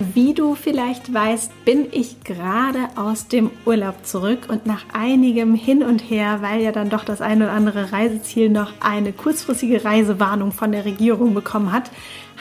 Wie 0.00 0.34
du 0.34 0.56
vielleicht 0.56 1.14
weißt, 1.14 1.64
bin 1.64 1.86
ich 1.92 2.24
gerade 2.24 2.88
aus 2.96 3.28
dem 3.28 3.50
Urlaub 3.64 4.04
zurück 4.04 4.48
und 4.48 4.66
nach 4.66 4.84
einigem 4.92 5.54
Hin 5.54 5.84
und 5.84 6.00
Her, 6.00 6.38
weil 6.40 6.62
ja 6.62 6.72
dann 6.72 6.90
doch 6.90 7.04
das 7.04 7.20
ein 7.20 7.40
oder 7.40 7.52
andere 7.52 7.92
Reiseziel 7.92 8.50
noch 8.50 8.72
eine 8.80 9.12
kurzfristige 9.12 9.84
Reisewarnung 9.84 10.50
von 10.50 10.72
der 10.72 10.84
Regierung 10.84 11.32
bekommen 11.32 11.70
hat, 11.70 11.92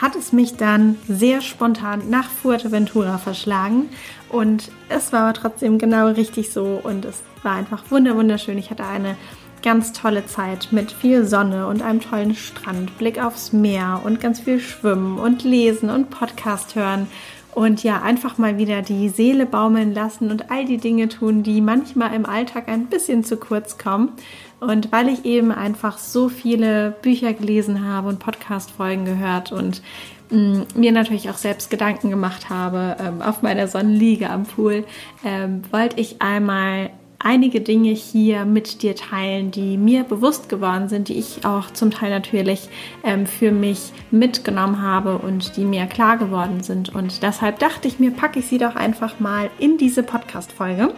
hat 0.02 0.16
es 0.16 0.34
mich 0.34 0.56
dann 0.56 0.98
sehr 1.08 1.42
spontan 1.42 2.10
nach 2.10 2.28
Fuerteventura 2.28 3.20
verschlagen. 3.20 3.90
Und 4.30 4.72
es 4.90 5.14
war 5.14 5.22
aber 5.22 5.34
trotzdem 5.34 5.78
genau 5.78 6.08
richtig 6.08 6.52
so 6.52 6.82
und 6.82 7.06
es 7.06 7.22
war 7.44 7.54
einfach 7.54 7.84
wunderschön. 7.92 8.58
Ich 8.58 8.72
hatte 8.72 8.86
eine 8.86 9.16
ganz 9.62 9.94
tolle 9.94 10.26
Zeit 10.26 10.70
mit 10.72 10.92
viel 10.92 11.26
Sonne 11.26 11.68
und 11.68 11.84
einem 11.84 12.02
tollen 12.02 12.34
Strand, 12.34 12.98
Blick 12.98 13.24
aufs 13.24 13.54
Meer 13.54 14.02
und 14.04 14.20
ganz 14.20 14.40
viel 14.40 14.60
Schwimmen 14.60 15.20
und 15.20 15.44
Lesen 15.44 15.92
und 15.92 16.10
Podcast 16.10 16.76
hören 16.76 17.08
und 17.56 17.84
ja, 17.84 18.02
einfach 18.02 18.38
mal 18.38 18.58
wieder 18.58 18.82
die 18.82 19.10
Seele 19.10 19.46
baumeln 19.46 19.94
lassen 19.94 20.32
und 20.32 20.50
all 20.52 20.66
die 20.66 20.78
Dinge 20.78 21.10
tun, 21.10 21.44
die 21.44 21.62
manchmal 21.62 22.14
im 22.14 22.26
Alltag 22.26 22.68
ein 22.68 22.88
bisschen 22.88 23.24
zu 23.24 23.38
kurz 23.38 23.78
kommen. 23.78 24.12
Und 24.60 24.92
weil 24.92 25.10
ich 25.10 25.26
eben 25.26 25.52
einfach 25.52 25.98
so 25.98 26.30
viele 26.30 26.96
Bücher 27.02 27.34
gelesen 27.34 27.86
habe 27.86 28.08
und 28.08 28.20
Podcast-Folgen 28.20 29.06
gehört 29.06 29.52
und 29.52 29.82
mm, 30.30 30.62
mir 30.76 30.92
natürlich 30.92 31.30
auch 31.30 31.38
selbst 31.38 31.70
Gedanken 31.70 32.10
gemacht 32.10 32.50
habe 32.50 32.96
ähm, 33.00 33.22
auf 33.22 33.42
meiner 33.42 33.68
Sonnenliege 33.68 34.30
am 34.30 34.44
Pool, 34.44 34.86
ähm, 35.26 35.64
wollte 35.72 36.00
ich 36.00 36.22
einmal 36.22 36.92
einige 37.24 37.62
Dinge 37.62 37.92
hier 37.92 38.46
mit 38.46 38.84
dir 38.84 38.96
teilen, 38.96 39.50
die 39.52 39.78
mir 39.78 40.04
bewusst 40.04 40.50
geworden 40.50 40.90
sind, 40.90 41.08
die 41.08 41.18
ich 41.18 41.46
auch 41.46 41.72
zum 41.72 41.90
Teil 41.90 42.12
natürlich 42.12 42.70
ähm, 43.04 43.26
für 43.26 43.52
mich 43.52 43.92
mitgenommen 44.12 44.82
habe 44.82 45.18
und 45.18 45.56
die 45.58 45.66
mir 45.66 45.86
klar 45.86 46.18
geworden 46.18 46.62
sind. 46.62 46.94
Und 46.94 47.24
deshalb 47.24 47.60
dachte 47.60 47.88
ich 47.88 48.00
mir, 48.00 48.12
packe 48.12 48.40
ich 48.40 48.48
sie 48.48 48.58
doch 48.58 48.76
einfach 48.76 49.20
mal 49.20 49.50
in 49.58 49.78
diese 49.78 50.04
Podcast-Folge. 50.04 50.94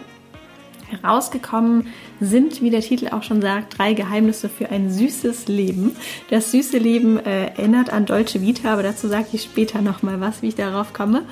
Herausgekommen 0.88 1.88
sind, 2.20 2.62
wie 2.62 2.70
der 2.70 2.80
Titel 2.80 3.08
auch 3.08 3.24
schon 3.24 3.42
sagt, 3.42 3.76
drei 3.76 3.92
Geheimnisse 3.92 4.48
für 4.48 4.70
ein 4.70 4.88
süßes 4.90 5.48
Leben. 5.48 5.96
Das 6.30 6.52
süße 6.52 6.78
Leben 6.78 7.18
äh, 7.18 7.46
erinnert 7.46 7.90
an 7.90 8.06
Deutsche 8.06 8.40
Vita, 8.40 8.72
aber 8.72 8.84
dazu 8.84 9.08
sage 9.08 9.26
ich 9.32 9.42
später 9.42 9.82
nochmal 9.82 10.20
was, 10.20 10.42
wie 10.42 10.48
ich 10.48 10.54
darauf 10.54 10.92
komme. 10.92 11.22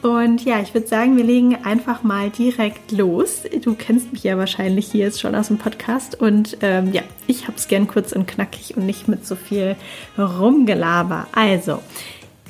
Und 0.00 0.44
ja, 0.44 0.60
ich 0.60 0.74
würde 0.74 0.86
sagen, 0.86 1.16
wir 1.16 1.24
legen 1.24 1.56
einfach 1.64 2.04
mal 2.04 2.30
direkt 2.30 2.92
los. 2.92 3.42
Du 3.62 3.74
kennst 3.74 4.12
mich 4.12 4.22
ja 4.22 4.38
wahrscheinlich 4.38 4.92
hier 4.92 5.06
jetzt 5.06 5.20
schon 5.20 5.34
aus 5.34 5.48
dem 5.48 5.58
Podcast. 5.58 6.20
Und 6.20 6.58
ähm, 6.60 6.92
ja, 6.92 7.02
ich 7.26 7.48
habe 7.48 7.56
es 7.56 7.66
gern 7.66 7.88
kurz 7.88 8.12
und 8.12 8.28
knackig 8.28 8.76
und 8.76 8.86
nicht 8.86 9.08
mit 9.08 9.26
so 9.26 9.34
viel 9.34 9.74
Rumgelaber. 10.16 11.26
Also, 11.32 11.80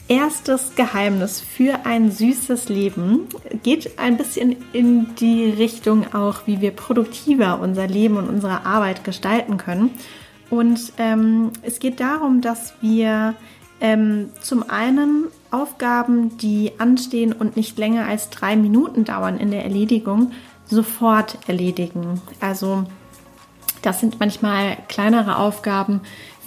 erstes 0.09 0.75
Geheimnis 0.75 1.41
für 1.41 1.87
ein 1.87 2.11
süßes 2.11 2.69
Leben 2.69 3.29
geht 3.63 3.99
ein 3.99 4.19
bisschen 4.19 4.57
in 4.75 5.15
die 5.17 5.49
Richtung 5.49 6.13
auch, 6.13 6.47
wie 6.47 6.61
wir 6.61 6.73
produktiver 6.73 7.61
unser 7.61 7.87
Leben 7.87 8.19
und 8.19 8.29
unsere 8.29 8.67
Arbeit 8.67 9.05
gestalten 9.05 9.57
können. 9.57 9.91
Und 10.51 10.93
ähm, 10.99 11.51
es 11.63 11.79
geht 11.79 12.01
darum, 12.01 12.41
dass 12.43 12.75
wir 12.81 13.35
ähm, 13.81 14.31
zum 14.41 14.69
einen 14.69 15.25
Aufgaben, 15.51 16.37
die 16.39 16.73
anstehen 16.79 17.33
und 17.33 17.57
nicht 17.57 17.79
länger 17.79 18.07
als 18.07 18.31
drei 18.31 18.57
Minuten 18.57 19.05
dauern 19.05 19.39
in 19.39 19.51
der 19.51 19.65
Erledigung, 19.65 20.33
sofort 20.67 21.39
erledigen. 21.47 22.21
Also 22.41 22.85
das 23.83 24.01
sind 24.01 24.21
manchmal 24.21 24.77
kleinere 24.89 25.37
Aufgaben, 25.37 26.01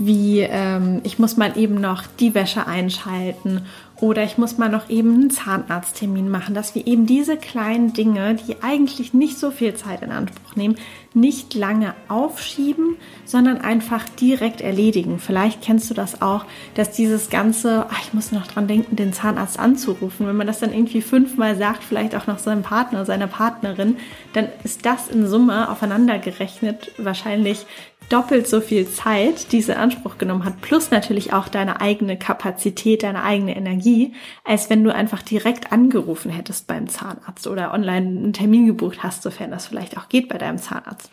wie 0.05 0.41
ähm, 0.41 1.01
ich 1.03 1.19
muss 1.19 1.37
mal 1.37 1.57
eben 1.57 1.75
noch 1.75 2.03
die 2.19 2.33
Wäsche 2.33 2.67
einschalten 2.67 3.61
oder 4.01 4.23
ich 4.23 4.39
muss 4.39 4.57
mal 4.57 4.67
noch 4.67 4.89
eben 4.89 5.13
einen 5.13 5.29
Zahnarzttermin 5.29 6.27
machen, 6.27 6.55
dass 6.55 6.73
wir 6.73 6.87
eben 6.87 7.05
diese 7.05 7.37
kleinen 7.37 7.93
Dinge, 7.93 8.35
die 8.35 8.63
eigentlich 8.63 9.13
nicht 9.13 9.37
so 9.37 9.51
viel 9.51 9.75
Zeit 9.75 10.01
in 10.01 10.11
Anspruch 10.11 10.55
nehmen, 10.55 10.75
nicht 11.13 11.53
lange 11.53 11.93
aufschieben, 12.07 12.95
sondern 13.25 13.59
einfach 13.61 14.09
direkt 14.09 14.61
erledigen. 14.61 15.19
Vielleicht 15.19 15.61
kennst 15.61 15.89
du 15.91 15.93
das 15.93 16.21
auch, 16.23 16.45
dass 16.73 16.91
dieses 16.91 17.29
ganze, 17.29 17.85
ach, 17.89 18.01
ich 18.01 18.13
muss 18.13 18.31
noch 18.31 18.47
dran 18.47 18.67
denken, 18.67 18.95
den 18.95 19.13
Zahnarzt 19.13 19.59
anzurufen, 19.59 20.25
wenn 20.25 20.37
man 20.37 20.47
das 20.47 20.59
dann 20.59 20.73
irgendwie 20.73 21.01
fünfmal 21.01 21.55
sagt, 21.55 21.83
vielleicht 21.83 22.15
auch 22.15 22.25
noch 22.25 22.39
seinem 22.39 22.63
Partner, 22.63 23.05
seiner 23.05 23.27
Partnerin, 23.27 23.97
dann 24.33 24.47
ist 24.63 24.83
das 24.85 25.09
in 25.09 25.27
Summe 25.27 25.69
aufeinander 25.69 26.17
gerechnet 26.17 26.91
wahrscheinlich 26.97 27.67
doppelt 28.11 28.47
so 28.47 28.59
viel 28.59 28.87
Zeit, 28.87 29.51
die 29.51 29.59
es 29.59 29.69
in 29.69 29.75
Anspruch 29.75 30.17
genommen 30.17 30.43
hat, 30.43 30.61
plus 30.61 30.91
natürlich 30.91 31.33
auch 31.33 31.47
deine 31.47 31.79
eigene 31.79 32.17
Kapazität, 32.17 33.03
deine 33.03 33.23
eigene 33.23 33.55
Energie, 33.55 34.13
als 34.43 34.69
wenn 34.69 34.83
du 34.83 34.93
einfach 34.93 35.21
direkt 35.21 35.71
angerufen 35.71 36.29
hättest 36.29 36.67
beim 36.67 36.87
Zahnarzt 36.87 37.47
oder 37.47 37.73
online 37.73 38.07
einen 38.07 38.33
Termin 38.33 38.67
gebucht 38.67 39.03
hast, 39.03 39.23
sofern 39.23 39.51
das 39.51 39.67
vielleicht 39.67 39.97
auch 39.97 40.09
geht 40.09 40.27
bei 40.27 40.37
deinem 40.37 40.57
Zahnarzt. 40.57 41.09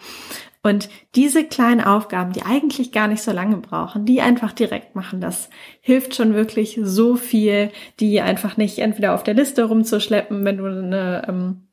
Und 0.63 0.89
diese 1.15 1.45
kleinen 1.45 1.81
Aufgaben, 1.81 2.33
die 2.33 2.43
eigentlich 2.43 2.91
gar 2.91 3.07
nicht 3.07 3.23
so 3.23 3.31
lange 3.31 3.59
brauchen, 3.59 4.05
die 4.05 4.21
einfach 4.21 4.53
direkt 4.53 4.97
machen, 4.97 5.21
das 5.21 5.51
hilft 5.81 6.17
schon 6.17 6.35
wirklich 6.35 6.81
so 6.83 7.15
viel, 7.15 7.71
die 8.01 8.21
einfach 8.21 8.57
nicht 8.57 8.79
entweder 8.81 9.15
auf 9.15 9.23
der 9.23 9.35
Liste 9.35 9.65
rumzuschleppen, 9.65 10.45
wenn 10.45 10.57
du 10.57 10.67
eine 10.67 11.27
ähm, 11.29 11.68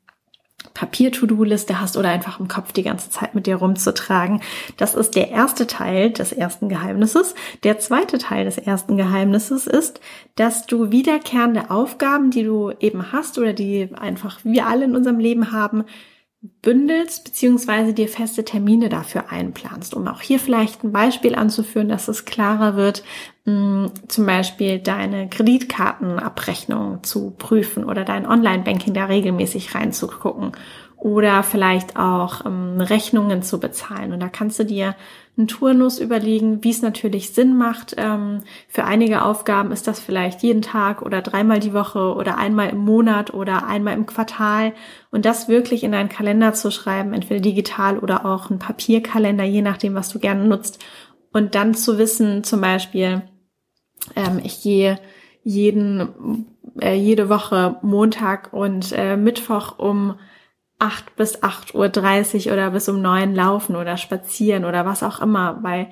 Papier-To-Do-Liste 0.73 1.79
hast 1.79 1.97
oder 1.97 2.09
einfach 2.09 2.39
im 2.39 2.47
Kopf 2.47 2.71
die 2.71 2.83
ganze 2.83 3.09
Zeit 3.09 3.35
mit 3.35 3.47
dir 3.47 3.57
rumzutragen. 3.57 4.41
Das 4.77 4.95
ist 4.95 5.15
der 5.15 5.31
erste 5.31 5.67
Teil 5.67 6.11
des 6.11 6.31
ersten 6.31 6.69
Geheimnisses. 6.69 7.35
Der 7.63 7.79
zweite 7.79 8.17
Teil 8.17 8.45
des 8.45 8.57
ersten 8.57 8.97
Geheimnisses 8.97 9.67
ist, 9.67 9.99
dass 10.35 10.65
du 10.65 10.91
wiederkehrende 10.91 11.69
Aufgaben, 11.69 12.31
die 12.31 12.43
du 12.43 12.71
eben 12.79 13.11
hast 13.11 13.37
oder 13.37 13.53
die 13.53 13.89
einfach 13.95 14.39
wir 14.43 14.67
alle 14.67 14.85
in 14.85 14.95
unserem 14.95 15.19
Leben 15.19 15.51
haben, 15.51 15.85
bündelst 16.61 17.23
beziehungsweise 17.23 17.93
dir 17.93 18.07
feste 18.07 18.43
Termine 18.43 18.89
dafür 18.89 19.31
einplanst, 19.31 19.93
um 19.93 20.07
auch 20.07 20.21
hier 20.21 20.39
vielleicht 20.39 20.83
ein 20.83 20.91
Beispiel 20.91 21.35
anzuführen, 21.35 21.89
dass 21.89 22.07
es 22.07 22.25
klarer 22.25 22.75
wird, 22.75 23.03
mm, 23.45 23.87
zum 24.07 24.25
Beispiel 24.25 24.79
deine 24.79 25.29
Kreditkartenabrechnung 25.29 27.03
zu 27.03 27.31
prüfen 27.31 27.83
oder 27.83 28.03
dein 28.03 28.25
Online-Banking 28.25 28.93
da 28.93 29.05
regelmäßig 29.05 29.75
reinzugucken 29.75 30.53
oder 30.97 31.43
vielleicht 31.43 31.97
auch 31.97 32.45
ähm, 32.45 32.79
Rechnungen 32.79 33.43
zu 33.43 33.59
bezahlen. 33.59 34.13
Und 34.13 34.21
da 34.21 34.29
kannst 34.29 34.59
du 34.59 34.65
dir 34.65 34.95
einen 35.37 35.47
Turnus 35.47 35.99
überlegen, 35.99 36.63
wie 36.63 36.69
es 36.69 36.81
natürlich 36.81 37.33
Sinn 37.33 37.57
macht. 37.57 37.93
Ähm, 37.97 38.41
für 38.67 38.85
einige 38.85 39.23
Aufgaben 39.23 39.71
ist 39.71 39.87
das 39.87 39.99
vielleicht 39.99 40.41
jeden 40.43 40.61
Tag 40.61 41.01
oder 41.01 41.21
dreimal 41.21 41.59
die 41.59 41.73
Woche 41.73 42.15
oder 42.15 42.37
einmal 42.37 42.69
im 42.69 42.77
Monat 42.77 43.33
oder 43.33 43.67
einmal 43.67 43.93
im 43.95 44.05
Quartal. 44.05 44.73
Und 45.11 45.25
das 45.25 45.49
wirklich 45.49 45.83
in 45.83 45.91
deinen 45.91 46.09
Kalender 46.09 46.53
zu 46.53 46.71
schreiben, 46.71 47.13
entweder 47.13 47.41
digital 47.41 47.99
oder 47.99 48.25
auch 48.25 48.49
ein 48.49 48.59
Papierkalender, 48.59 49.43
je 49.43 49.61
nachdem, 49.61 49.95
was 49.95 50.09
du 50.09 50.19
gerne 50.19 50.45
nutzt. 50.45 50.83
Und 51.33 51.53
dann 51.53 51.73
zu 51.73 51.97
wissen, 51.97 52.45
zum 52.45 52.61
Beispiel, 52.61 53.23
ähm, 54.15 54.39
ich 54.43 54.63
gehe 54.63 54.99
jeden, 55.43 56.47
äh, 56.81 56.95
jede 56.95 57.27
Woche 57.27 57.77
Montag 57.81 58.53
und 58.53 58.93
äh, 58.93 59.17
Mittwoch 59.17 59.77
um 59.77 60.15
8 60.79 61.15
bis 61.15 61.41
8.30 61.41 62.47
Uhr 62.47 62.53
oder 62.53 62.71
bis 62.71 62.89
um 62.89 63.01
9 63.01 63.33
laufen 63.33 63.75
oder 63.75 63.97
spazieren 63.97 64.65
oder 64.65 64.85
was 64.85 65.03
auch 65.03 65.21
immer, 65.21 65.59
weil 65.61 65.89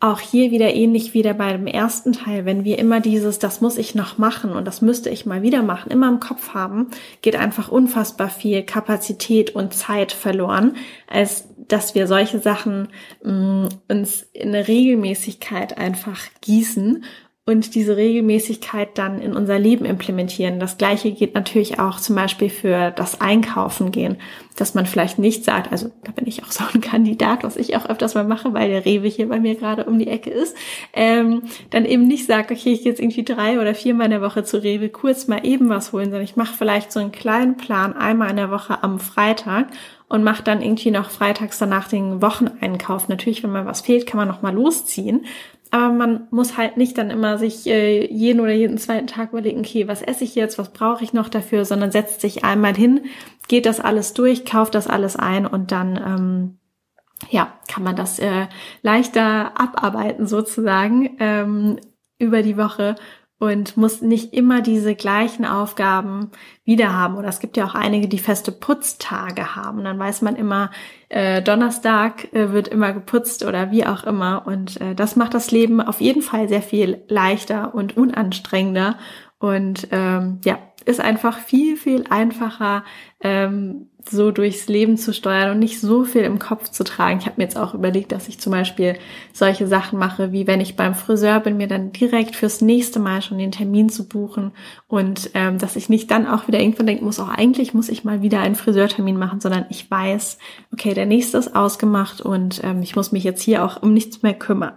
auch 0.00 0.20
hier 0.20 0.50
wieder 0.50 0.74
ähnlich 0.74 1.14
wie 1.14 1.22
bei 1.22 1.52
dem 1.52 1.66
ersten 1.66 2.12
Teil, 2.12 2.44
wenn 2.44 2.64
wir 2.64 2.78
immer 2.78 3.00
dieses, 3.00 3.38
das 3.38 3.62
muss 3.62 3.78
ich 3.78 3.94
noch 3.94 4.18
machen 4.18 4.52
und 4.52 4.66
das 4.66 4.82
müsste 4.82 5.08
ich 5.08 5.24
mal 5.24 5.40
wieder 5.40 5.62
machen, 5.62 5.90
immer 5.90 6.08
im 6.08 6.20
Kopf 6.20 6.52
haben, 6.52 6.90
geht 7.22 7.36
einfach 7.36 7.70
unfassbar 7.70 8.28
viel 8.28 8.62
Kapazität 8.64 9.54
und 9.54 9.72
Zeit 9.72 10.12
verloren, 10.12 10.76
als 11.06 11.48
dass 11.68 11.94
wir 11.94 12.06
solche 12.06 12.38
Sachen 12.38 12.88
mh, 13.22 13.32
mm, 13.32 13.68
uns 13.88 14.22
in 14.34 14.48
eine 14.48 14.68
Regelmäßigkeit 14.68 15.78
einfach 15.78 16.20
gießen 16.42 17.04
und 17.46 17.74
diese 17.74 17.98
Regelmäßigkeit 17.98 18.96
dann 18.96 19.20
in 19.20 19.36
unser 19.36 19.58
Leben 19.58 19.84
implementieren. 19.84 20.58
Das 20.58 20.78
gleiche 20.78 21.12
geht 21.12 21.34
natürlich 21.34 21.78
auch 21.78 22.00
zum 22.00 22.16
Beispiel 22.16 22.48
für 22.48 22.90
das 22.90 23.20
Einkaufen 23.20 23.90
gehen, 23.90 24.16
dass 24.56 24.74
man 24.74 24.86
vielleicht 24.86 25.18
nicht 25.18 25.44
sagt, 25.44 25.70
also 25.70 25.90
da 26.04 26.12
bin 26.12 26.26
ich 26.26 26.42
auch 26.42 26.50
so 26.50 26.64
ein 26.72 26.80
Kandidat, 26.80 27.44
was 27.44 27.58
ich 27.58 27.76
auch 27.76 27.84
öfters 27.84 28.14
mal 28.14 28.24
mache, 28.24 28.54
weil 28.54 28.70
der 28.70 28.86
Rewe 28.86 29.08
hier 29.08 29.28
bei 29.28 29.40
mir 29.40 29.56
gerade 29.56 29.84
um 29.84 29.98
die 29.98 30.08
Ecke 30.08 30.30
ist, 30.30 30.56
ähm, 30.94 31.42
dann 31.68 31.84
eben 31.84 32.08
nicht 32.08 32.24
sagt, 32.24 32.50
okay, 32.50 32.72
ich 32.72 32.82
gehe 32.82 32.92
jetzt 32.92 33.00
irgendwie 33.00 33.24
drei 33.24 33.60
oder 33.60 33.74
viermal 33.74 34.06
in 34.06 34.12
der 34.12 34.22
Woche 34.22 34.44
zu 34.44 34.62
Rewe 34.62 34.88
kurz 34.88 35.28
mal 35.28 35.44
eben 35.44 35.68
was 35.68 35.92
holen, 35.92 36.06
sondern 36.06 36.22
ich 36.22 36.36
mache 36.36 36.54
vielleicht 36.56 36.92
so 36.92 37.00
einen 37.00 37.12
kleinen 37.12 37.58
Plan 37.58 37.94
einmal 37.94 38.30
in 38.30 38.36
der 38.36 38.50
Woche 38.50 38.82
am 38.82 38.98
Freitag 38.98 39.66
und 40.08 40.22
mache 40.22 40.42
dann 40.42 40.62
irgendwie 40.62 40.90
noch 40.90 41.10
freitags 41.10 41.58
danach 41.58 41.88
den 41.88 42.22
Wocheneinkauf. 42.22 43.08
Natürlich, 43.08 43.42
wenn 43.42 43.50
mal 43.50 43.66
was 43.66 43.80
fehlt, 43.80 44.06
kann 44.06 44.18
man 44.18 44.28
noch 44.28 44.42
mal 44.42 44.54
losziehen. 44.54 45.26
Aber 45.74 45.92
man 45.92 46.28
muss 46.30 46.56
halt 46.56 46.76
nicht 46.76 46.96
dann 46.98 47.10
immer 47.10 47.36
sich 47.36 47.66
äh, 47.66 48.06
jeden 48.06 48.38
oder 48.38 48.52
jeden 48.52 48.78
zweiten 48.78 49.08
Tag 49.08 49.30
überlegen, 49.32 49.58
okay, 49.58 49.88
was 49.88 50.02
esse 50.02 50.22
ich 50.22 50.36
jetzt, 50.36 50.56
was 50.56 50.72
brauche 50.72 51.02
ich 51.02 51.12
noch 51.12 51.28
dafür, 51.28 51.64
sondern 51.64 51.90
setzt 51.90 52.20
sich 52.20 52.44
einmal 52.44 52.76
hin, 52.76 53.06
geht 53.48 53.66
das 53.66 53.80
alles 53.80 54.14
durch, 54.14 54.44
kauft 54.44 54.76
das 54.76 54.86
alles 54.86 55.16
ein 55.16 55.48
und 55.48 55.72
dann 55.72 55.96
ähm, 55.96 56.58
ja, 57.28 57.54
kann 57.66 57.82
man 57.82 57.96
das 57.96 58.20
äh, 58.20 58.46
leichter 58.82 59.60
abarbeiten 59.60 60.28
sozusagen 60.28 61.16
ähm, 61.18 61.80
über 62.20 62.42
die 62.42 62.56
Woche 62.56 62.94
und 63.38 63.76
muss 63.76 64.00
nicht 64.00 64.32
immer 64.32 64.62
diese 64.62 64.94
gleichen 64.94 65.44
Aufgaben 65.44 66.30
wieder 66.64 66.92
haben. 66.92 67.16
Oder 67.16 67.28
es 67.28 67.40
gibt 67.40 67.56
ja 67.56 67.66
auch 67.66 67.74
einige, 67.74 68.08
die 68.08 68.18
feste 68.18 68.52
Putztage 68.52 69.56
haben. 69.56 69.84
Dann 69.84 69.98
weiß 69.98 70.22
man 70.22 70.36
immer, 70.36 70.70
äh, 71.08 71.42
Donnerstag 71.42 72.32
äh, 72.32 72.52
wird 72.52 72.68
immer 72.68 72.92
geputzt 72.92 73.44
oder 73.44 73.70
wie 73.70 73.86
auch 73.86 74.04
immer. 74.04 74.46
Und 74.46 74.80
äh, 74.80 74.94
das 74.94 75.16
macht 75.16 75.34
das 75.34 75.50
Leben 75.50 75.80
auf 75.80 76.00
jeden 76.00 76.22
Fall 76.22 76.48
sehr 76.48 76.62
viel 76.62 77.02
leichter 77.08 77.74
und 77.74 77.96
unanstrengender. 77.96 78.96
Und 79.38 79.88
ähm, 79.90 80.40
ja, 80.44 80.58
ist 80.84 81.00
einfach 81.00 81.38
viel, 81.38 81.76
viel 81.76 82.04
einfacher, 82.10 82.84
ähm, 83.20 83.88
so 84.06 84.30
durchs 84.30 84.68
Leben 84.68 84.98
zu 84.98 85.14
steuern 85.14 85.52
und 85.52 85.58
nicht 85.58 85.80
so 85.80 86.04
viel 86.04 86.22
im 86.22 86.38
Kopf 86.38 86.68
zu 86.68 86.84
tragen. 86.84 87.20
Ich 87.20 87.26
habe 87.26 87.36
mir 87.38 87.44
jetzt 87.44 87.56
auch 87.56 87.72
überlegt, 87.72 88.12
dass 88.12 88.28
ich 88.28 88.38
zum 88.38 88.52
Beispiel 88.52 88.96
solche 89.32 89.66
Sachen 89.66 89.98
mache, 89.98 90.30
wie 90.30 90.46
wenn 90.46 90.60
ich 90.60 90.76
beim 90.76 90.94
Friseur 90.94 91.40
bin, 91.40 91.56
mir 91.56 91.68
dann 91.68 91.92
direkt 91.92 92.36
fürs 92.36 92.60
nächste 92.60 93.00
Mal 93.00 93.22
schon 93.22 93.38
den 93.38 93.52
Termin 93.52 93.88
zu 93.88 94.06
buchen 94.06 94.52
und 94.88 95.30
ähm, 95.32 95.56
dass 95.58 95.76
ich 95.76 95.88
nicht 95.88 96.10
dann 96.10 96.26
auch 96.26 96.48
wieder 96.48 96.60
irgendwann 96.60 96.86
denken 96.86 97.06
muss, 97.06 97.20
auch 97.20 97.30
eigentlich 97.30 97.72
muss 97.72 97.88
ich 97.88 98.04
mal 98.04 98.20
wieder 98.20 98.40
einen 98.40 98.56
Friseurtermin 98.56 99.16
machen, 99.16 99.40
sondern 99.40 99.64
ich 99.70 99.90
weiß, 99.90 100.38
okay, 100.72 100.92
der 100.92 101.06
nächste 101.06 101.38
ist 101.38 101.56
ausgemacht 101.56 102.20
und 102.20 102.62
ähm, 102.62 102.82
ich 102.82 102.94
muss 102.94 103.10
mich 103.10 103.24
jetzt 103.24 103.40
hier 103.40 103.64
auch 103.64 103.82
um 103.82 103.94
nichts 103.94 104.22
mehr 104.22 104.34
kümmern. 104.34 104.74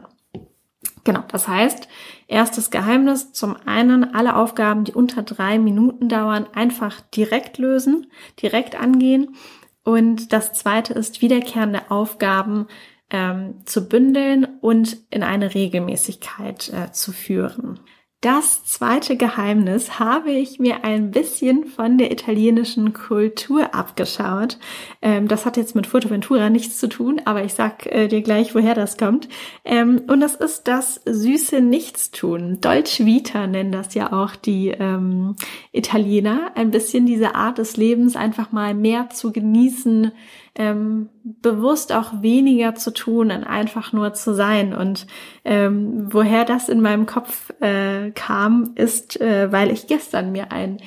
Genau, 1.07 1.23
das 1.29 1.47
heißt, 1.47 1.87
erstes 2.27 2.69
Geheimnis, 2.69 3.31
zum 3.31 3.55
einen 3.65 4.13
alle 4.13 4.35
Aufgaben, 4.35 4.83
die 4.83 4.91
unter 4.91 5.23
drei 5.23 5.57
Minuten 5.57 6.09
dauern, 6.09 6.47
einfach 6.53 6.99
direkt 6.99 7.59
lösen, 7.59 8.11
direkt 8.41 8.77
angehen. 8.77 9.33
Und 9.85 10.33
das 10.33 10.51
zweite 10.51 10.93
ist, 10.93 11.21
wiederkehrende 11.21 11.89
Aufgaben 11.91 12.67
ähm, 13.09 13.61
zu 13.63 13.87
bündeln 13.87 14.59
und 14.59 14.97
in 15.09 15.23
eine 15.23 15.53
Regelmäßigkeit 15.53 16.73
äh, 16.73 16.91
zu 16.91 17.13
führen. 17.13 17.79
Das 18.21 18.65
zweite 18.65 19.15
Geheimnis 19.15 19.99
habe 19.99 20.31
ich 20.31 20.57
mir 20.57 20.83
ein 20.83 21.11
bisschen 21.11 21.65
von 21.65 21.99
der 21.99 22.11
italienischen 22.11 22.93
Kultur 22.93 23.75
abgeschaut. 23.75 24.57
Ähm, 25.03 25.27
das 25.27 25.45
hat 25.45 25.55
jetzt 25.55 25.75
mit 25.75 25.85
Fuerteventura 25.85 26.49
nichts 26.49 26.79
zu 26.79 26.89
tun, 26.89 27.21
aber 27.25 27.43
ich 27.43 27.53
sag 27.53 27.85
äh, 27.85 28.07
dir 28.07 28.23
gleich, 28.23 28.55
woher 28.55 28.73
das 28.73 28.97
kommt. 28.97 29.29
Ähm, 29.63 30.01
und 30.07 30.19
das 30.19 30.33
ist 30.33 30.67
das 30.67 30.99
süße 31.05 31.61
Nichtstun. 31.61 32.59
Dolce 32.59 33.05
Vita 33.05 33.45
nennen 33.45 33.71
das 33.71 33.93
ja 33.93 34.11
auch 34.11 34.35
die 34.35 34.69
ähm, 34.69 35.35
Italiener. 35.71 36.53
Ein 36.55 36.71
bisschen 36.71 37.05
diese 37.05 37.35
Art 37.35 37.59
des 37.59 37.77
Lebens 37.77 38.15
einfach 38.15 38.51
mal 38.51 38.73
mehr 38.73 39.11
zu 39.11 39.31
genießen, 39.31 40.11
bewusst 41.41 41.91
auch 41.91 42.21
weniger 42.21 42.75
zu 42.75 42.91
tun 42.91 43.31
und 43.31 43.43
einfach 43.43 43.93
nur 43.93 44.13
zu 44.13 44.33
sein. 44.33 44.73
Und 44.73 45.07
ähm, 45.43 46.07
woher 46.13 46.45
das 46.45 46.69
in 46.69 46.81
meinem 46.81 47.05
Kopf 47.05 47.51
äh, 47.59 48.11
kam, 48.11 48.71
ist, 48.75 49.19
äh, 49.19 49.51
weil 49.51 49.71
ich 49.71 49.87
gestern 49.87 50.31
mir 50.31 50.51
ein 50.51 50.77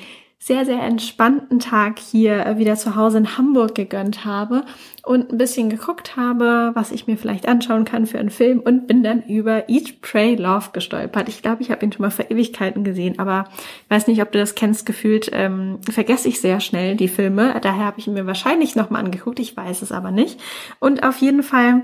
sehr, 0.43 0.65
sehr 0.65 0.81
entspannten 0.81 1.59
Tag 1.59 1.99
hier 1.99 2.43
äh, 2.43 2.57
wieder 2.57 2.75
zu 2.75 2.95
Hause 2.95 3.19
in 3.19 3.37
Hamburg 3.37 3.75
gegönnt 3.75 4.25
habe 4.25 4.65
und 5.03 5.31
ein 5.31 5.37
bisschen 5.37 5.69
geguckt 5.69 6.17
habe, 6.17 6.71
was 6.73 6.91
ich 6.91 7.05
mir 7.05 7.15
vielleicht 7.15 7.47
anschauen 7.47 7.85
kann 7.85 8.07
für 8.07 8.17
einen 8.17 8.31
Film 8.31 8.59
und 8.59 8.87
bin 8.87 9.03
dann 9.03 9.21
über 9.21 9.69
Eat, 9.69 10.01
Pray, 10.01 10.33
Love 10.33 10.69
gestolpert. 10.73 11.29
Ich 11.29 11.43
glaube, 11.43 11.61
ich 11.61 11.69
habe 11.69 11.85
ihn 11.85 11.91
schon 11.91 12.01
mal 12.01 12.09
vor 12.09 12.25
Ewigkeiten 12.31 12.83
gesehen, 12.83 13.19
aber 13.19 13.49
weiß 13.89 14.07
nicht, 14.07 14.19
ob 14.23 14.31
du 14.31 14.39
das 14.39 14.55
kennst, 14.55 14.87
gefühlt 14.87 15.29
ähm, 15.31 15.77
vergesse 15.87 16.27
ich 16.27 16.41
sehr 16.41 16.59
schnell 16.59 16.95
die 16.95 17.07
Filme. 17.07 17.59
Daher 17.61 17.85
habe 17.85 17.99
ich 17.99 18.07
ihn 18.07 18.15
mir 18.15 18.25
wahrscheinlich 18.25 18.75
nochmal 18.75 19.05
angeguckt, 19.05 19.39
ich 19.39 19.55
weiß 19.55 19.83
es 19.83 19.91
aber 19.91 20.09
nicht. 20.09 20.39
Und 20.79 21.03
auf 21.03 21.17
jeden 21.17 21.43
Fall 21.43 21.83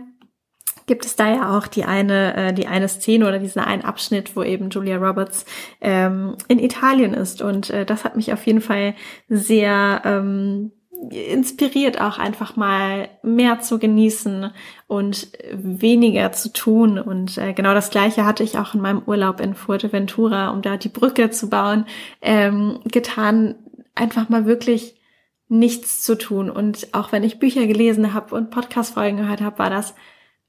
gibt 0.88 1.06
es 1.06 1.16
da 1.16 1.30
ja 1.30 1.58
auch 1.58 1.68
die 1.68 1.84
eine, 1.84 2.36
äh, 2.36 2.54
die 2.54 2.66
eine 2.66 2.88
Szene 2.88 3.28
oder 3.28 3.40
diesen 3.40 3.62
einen 3.62 3.84
Abschnitt, 3.84 4.36
wo 4.36 4.42
eben 4.42 4.70
Julia 4.70 4.98
Roberts 4.98 5.46
ähm, 5.82 6.36
in 6.48 6.60
Italien 6.60 7.14
ist. 7.14 7.42
Und 7.42 7.70
äh, 7.70 7.86
das 7.86 8.04
hat 8.04 8.16
mich 8.16 8.34
auf 8.34 8.48
jeden 8.48 8.62
Fall 8.62 8.96
sehr 9.30 10.02
ähm, 10.06 10.72
inspiriert, 11.10 12.02
auch 12.02 12.18
einfach 12.18 12.56
mal 12.56 13.10
mehr 13.22 13.60
zu 13.60 13.78
genießen 13.78 14.52
und 14.88 15.28
weniger 15.54 16.32
zu 16.32 16.52
tun. 16.52 16.98
Und 16.98 17.38
äh, 17.38 17.54
genau 17.54 17.74
das 17.74 17.90
Gleiche 17.90 18.26
hatte 18.26 18.44
ich 18.44 18.58
auch 18.58 18.74
in 18.74 18.82
meinem 18.82 19.04
Urlaub 19.06 19.40
in 19.40 19.54
Fuerteventura, 19.54 20.50
um 20.50 20.62
da 20.62 20.78
die 20.78 20.90
Brücke 20.90 21.30
zu 21.30 21.50
bauen, 21.50 21.86
ähm, 22.22 22.80
getan, 22.86 23.56
einfach 23.94 24.30
mal 24.30 24.46
wirklich 24.46 24.96
nichts 25.50 26.02
zu 26.04 26.18
tun. 26.18 26.50
Und 26.50 26.88
auch 26.94 27.12
wenn 27.12 27.24
ich 27.24 27.40
Bücher 27.40 27.68
gelesen 27.68 28.14
habe 28.14 28.34
und 28.36 28.50
Podcast-Folgen 28.50 29.18
gehört 29.18 29.42
habe, 29.42 29.60
war 29.60 29.70
das 29.70 29.94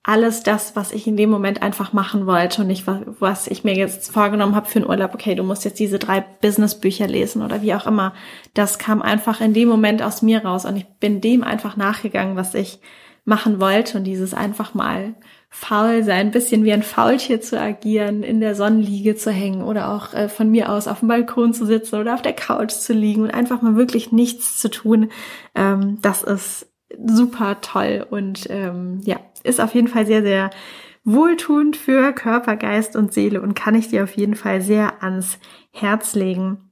alles 0.08 0.42
das, 0.42 0.74
was 0.74 0.92
ich 0.92 1.06
in 1.06 1.18
dem 1.18 1.28
Moment 1.28 1.60
einfach 1.60 1.92
machen 1.92 2.26
wollte 2.26 2.62
und 2.62 2.68
nicht, 2.68 2.86
was 2.86 3.46
ich 3.46 3.62
mir 3.62 3.74
jetzt 3.74 4.10
vorgenommen 4.10 4.56
habe 4.56 4.66
für 4.66 4.80
den 4.80 4.88
Urlaub. 4.88 5.12
Okay, 5.12 5.34
du 5.34 5.42
musst 5.42 5.66
jetzt 5.66 5.78
diese 5.78 5.98
drei 5.98 6.24
Businessbücher 6.40 7.06
lesen 7.06 7.42
oder 7.42 7.60
wie 7.60 7.74
auch 7.74 7.86
immer. 7.86 8.14
Das 8.54 8.78
kam 8.78 9.02
einfach 9.02 9.42
in 9.42 9.52
dem 9.52 9.68
Moment 9.68 10.02
aus 10.02 10.22
mir 10.22 10.46
raus 10.46 10.64
und 10.64 10.78
ich 10.78 10.86
bin 10.98 11.20
dem 11.20 11.44
einfach 11.44 11.76
nachgegangen, 11.76 12.36
was 12.36 12.54
ich 12.54 12.80
machen 13.26 13.60
wollte 13.60 13.98
und 13.98 14.04
dieses 14.04 14.32
einfach 14.32 14.72
mal 14.72 15.14
faul 15.50 16.02
sein, 16.02 16.28
ein 16.28 16.30
bisschen 16.30 16.64
wie 16.64 16.72
ein 16.72 16.82
Faultier 16.82 17.42
zu 17.42 17.60
agieren, 17.60 18.22
in 18.22 18.40
der 18.40 18.54
Sonnenliege 18.54 19.14
zu 19.14 19.30
hängen 19.30 19.60
oder 19.60 19.92
auch 19.92 20.14
äh, 20.14 20.30
von 20.30 20.50
mir 20.50 20.72
aus 20.72 20.88
auf 20.88 21.00
dem 21.00 21.08
Balkon 21.08 21.52
zu 21.52 21.66
sitzen 21.66 21.96
oder 21.96 22.14
auf 22.14 22.22
der 22.22 22.32
Couch 22.32 22.72
zu 22.72 22.94
liegen 22.94 23.24
und 23.24 23.30
einfach 23.30 23.60
mal 23.60 23.76
wirklich 23.76 24.10
nichts 24.10 24.58
zu 24.58 24.70
tun. 24.70 25.10
Ähm, 25.54 25.98
das 26.00 26.22
ist 26.22 26.66
super 26.96 27.60
toll 27.60 28.06
und 28.08 28.46
ähm, 28.50 29.00
ja, 29.04 29.18
ist 29.42 29.60
auf 29.60 29.74
jeden 29.74 29.88
Fall 29.88 30.06
sehr, 30.06 30.22
sehr 30.22 30.50
wohltuend 31.04 31.76
für 31.76 32.12
Körper, 32.12 32.56
Geist 32.56 32.96
und 32.96 33.12
Seele 33.12 33.40
und 33.40 33.54
kann 33.54 33.74
ich 33.74 33.88
dir 33.88 34.04
auf 34.04 34.16
jeden 34.16 34.34
Fall 34.34 34.60
sehr 34.60 35.02
ans 35.02 35.38
Herz 35.70 36.14
legen. 36.14 36.67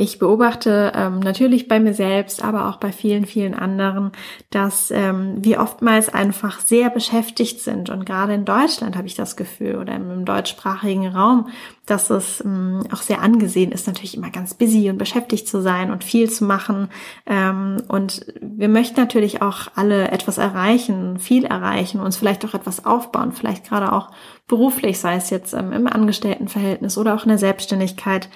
Ich 0.00 0.20
beobachte 0.20 0.92
ähm, 0.94 1.18
natürlich 1.18 1.66
bei 1.66 1.80
mir 1.80 1.92
selbst, 1.92 2.44
aber 2.44 2.68
auch 2.68 2.76
bei 2.76 2.92
vielen, 2.92 3.26
vielen 3.26 3.52
anderen, 3.52 4.12
dass 4.50 4.92
ähm, 4.92 5.44
wir 5.44 5.60
oftmals 5.60 6.08
einfach 6.08 6.60
sehr 6.60 6.88
beschäftigt 6.88 7.60
sind. 7.60 7.90
Und 7.90 8.06
gerade 8.06 8.32
in 8.32 8.44
Deutschland 8.44 8.96
habe 8.96 9.08
ich 9.08 9.16
das 9.16 9.36
Gefühl 9.36 9.74
oder 9.74 9.96
im, 9.96 10.24
deutschsprachigen 10.24 11.08
Raum, 11.08 11.48
dass 11.84 12.10
es 12.10 12.40
ähm, 12.44 12.84
auch 12.92 13.02
sehr 13.02 13.22
angesehen 13.22 13.72
ist, 13.72 13.88
natürlich 13.88 14.16
immer 14.16 14.30
ganz 14.30 14.54
busy 14.54 14.88
und 14.88 14.98
beschäftigt 14.98 15.48
zu 15.48 15.60
sein 15.60 15.90
und 15.90 16.04
viel 16.04 16.30
zu 16.30 16.44
machen. 16.44 16.90
Ähm, 17.26 17.82
und 17.88 18.24
wir 18.40 18.68
möchten 18.68 19.00
natürlich 19.00 19.42
auch 19.42 19.66
alle 19.74 20.12
etwas 20.12 20.38
erreichen, 20.38 21.18
viel 21.18 21.44
erreichen, 21.44 21.98
uns 21.98 22.16
vielleicht 22.16 22.44
auch 22.44 22.54
etwas 22.54 22.86
aufbauen, 22.86 23.32
vielleicht 23.32 23.68
gerade 23.68 23.92
auch 23.92 24.12
beruflich, 24.46 25.00
sei 25.00 25.16
es 25.16 25.30
jetzt 25.30 25.54
ähm, 25.54 25.72
im 25.72 25.88
Angestelltenverhältnis 25.88 26.96
oder 26.96 27.16
auch 27.16 27.24
in 27.24 27.30
der 27.30 27.38
Selbstständigkeit. 27.38 28.28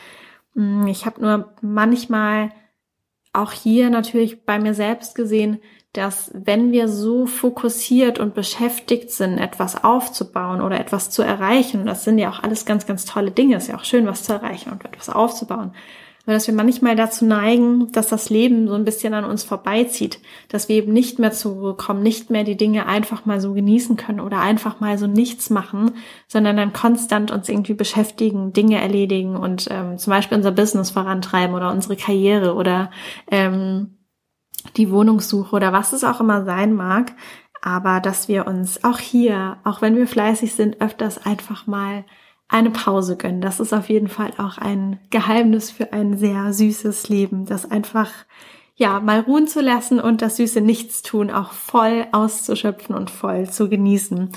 Mm, 0.55 0.87
ich 0.87 1.07
habe 1.07 1.21
nur 1.21 1.55
manchmal 1.61 2.53
auch 3.33 3.53
hier 3.53 3.91
natürlich 3.91 4.45
bei 4.45 4.59
mir 4.59 4.75
selbst 4.75 5.15
gesehen, 5.15 5.61
dass 5.93 6.31
wenn 6.35 6.73
wir 6.73 6.89
so 6.89 7.27
fokussiert 7.27 8.19
und 8.19 8.35
beschäftigt 8.35 9.11
sind, 9.11 9.39
etwas 9.39 9.85
aufzubauen 9.85 10.63
oder 10.63 10.81
etwas 10.81 11.11
zu 11.11 11.23
erreichen, 11.23 11.85
das 11.85 12.05
sind 12.05 12.19
ja 12.19 12.31
auch 12.31 12.43
alles 12.43 12.65
ganz, 12.65 12.87
ganz 12.87 13.05
tolle 13.05 13.31
Dinge, 13.31 13.57
ist 13.57 13.69
ja 13.69 13.77
auch 13.77 13.85
schön, 13.85 14.07
was 14.07 14.25
zu 14.25 14.33
erreichen 14.33 14.71
und 14.71 14.85
etwas 14.85 15.11
aufzubauen, 15.11 15.75
aber 16.25 16.35
dass 16.35 16.47
wir 16.47 16.55
manchmal 16.55 16.95
dazu 16.95 17.25
neigen, 17.25 17.91
dass 17.91 18.07
das 18.07 18.31
Leben 18.31 18.69
so 18.69 18.75
ein 18.75 18.85
bisschen 18.85 19.13
an 19.13 19.25
uns 19.25 19.43
vorbeizieht, 19.43 20.21
dass 20.49 20.69
wir 20.69 20.77
eben 20.77 20.93
nicht 20.93 21.19
mehr 21.19 21.33
zur 21.33 21.53
Ruhe 21.55 21.75
kommen, 21.75 22.03
nicht 22.03 22.31
mehr 22.31 22.45
die 22.45 22.57
Dinge 22.57 22.87
einfach 22.87 23.25
mal 23.25 23.41
so 23.41 23.53
genießen 23.55 23.97
können 23.97 24.21
oder 24.21 24.41
einfach 24.41 24.79
mal 24.79 24.99
so 24.99 25.09
nichts 25.09 25.51
machen, 25.51 25.93
sondern 26.29 26.57
dann 26.57 26.73
konstant 26.73 27.33
uns 27.33 27.49
irgendwie 27.49 27.75
beschäftigen, 27.75 28.53
Dinge 28.53 28.81
erledigen 28.81 29.37
und 29.37 29.67
ähm, 29.71 29.99
zum 29.99 30.13
Beispiel 30.13 30.39
unser 30.39 30.53
Business 30.53 30.91
vorantreiben 30.91 31.57
oder 31.57 31.73
unsere 31.73 31.97
Karriere 31.97 32.55
oder 32.55 32.93
ähm, 33.29 33.99
die 34.77 34.91
Wohnungssuche 34.93 35.57
oder 35.57 35.73
was 35.73 35.93
es 35.93 36.05
auch 36.05 36.21
immer 36.21 36.45
sein 36.45 36.73
mag. 36.75 37.13
Aber 37.63 38.01
dass 38.01 38.29
wir 38.29 38.47
uns 38.47 38.85
auch 38.85 38.99
hier, 38.99 39.59
auch 39.65 39.83
wenn 39.83 39.97
wir 39.97 40.07
fleißig 40.07 40.55
sind, 40.55 40.81
öfters 40.81 41.25
einfach 41.25 41.67
mal 41.67 42.05
eine 42.53 42.71
Pause 42.71 43.17
gönnen. 43.17 43.41
Das 43.41 43.61
ist 43.61 43.73
auf 43.73 43.89
jeden 43.89 44.09
Fall 44.09 44.33
auch 44.37 44.59
ein 44.59 45.01
Geheimnis 45.11 45.71
für 45.71 45.93
ein 45.93 46.19
sehr 46.19 46.53
süßes 46.53 47.09
Leben, 47.09 47.47
das 47.47 47.71
einfach 47.71 48.11
ja 48.75 49.01
mal 49.01 49.21
ruhen 49.21 49.49
zu 49.49 49.61
lassen 49.61 50.01
und 50.01 50.23
das 50.23 50.37
süße 50.37 50.61
Nichtstun 50.61 51.31
auch 51.31 51.53
voll 51.53 52.07
auszuschöpfen 52.13 52.95
und 52.95 53.11
voll 53.11 53.49
zu 53.49 53.69
genießen. 53.69 54.31